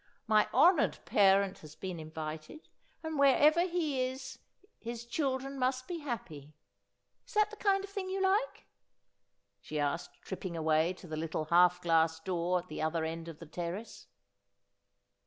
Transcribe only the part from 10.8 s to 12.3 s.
to the little half glass